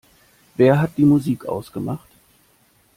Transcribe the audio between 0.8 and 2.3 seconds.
hat die Musik ausgemacht?